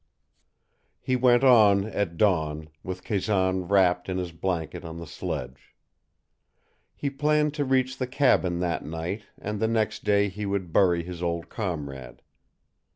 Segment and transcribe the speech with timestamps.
[0.99, 5.75] He went on at dawn, with Kazan wrapped in his blanket on the sledge.
[6.95, 11.03] He planned to reach the cabin that night, and the next day he would bury
[11.03, 12.23] his old comrade.